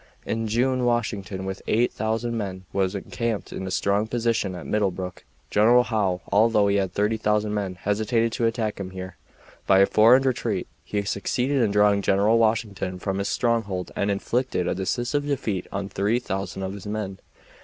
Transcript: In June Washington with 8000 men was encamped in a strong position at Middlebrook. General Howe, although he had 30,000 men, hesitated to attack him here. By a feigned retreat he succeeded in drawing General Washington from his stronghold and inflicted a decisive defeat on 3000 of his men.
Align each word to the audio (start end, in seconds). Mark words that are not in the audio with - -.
In 0.25 0.47
June 0.47 0.83
Washington 0.83 1.45
with 1.45 1.61
8000 1.67 2.35
men 2.35 2.65
was 2.73 2.95
encamped 2.95 3.53
in 3.53 3.67
a 3.67 3.69
strong 3.69 4.07
position 4.07 4.55
at 4.55 4.65
Middlebrook. 4.65 5.25
General 5.51 5.83
Howe, 5.83 6.21
although 6.31 6.67
he 6.69 6.77
had 6.77 6.91
30,000 6.91 7.53
men, 7.53 7.75
hesitated 7.75 8.31
to 8.31 8.47
attack 8.47 8.79
him 8.79 8.89
here. 8.89 9.17
By 9.67 9.77
a 9.77 9.85
feigned 9.85 10.25
retreat 10.25 10.65
he 10.83 11.03
succeeded 11.03 11.61
in 11.61 11.69
drawing 11.69 12.01
General 12.01 12.39
Washington 12.39 12.97
from 12.97 13.19
his 13.19 13.29
stronghold 13.29 13.91
and 13.95 14.09
inflicted 14.09 14.67
a 14.67 14.73
decisive 14.73 15.27
defeat 15.27 15.67
on 15.71 15.87
3000 15.87 16.63
of 16.63 16.73
his 16.73 16.87
men. 16.87 17.19